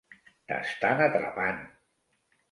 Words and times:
T'estan 0.51 1.03
atrapant! 1.07 1.59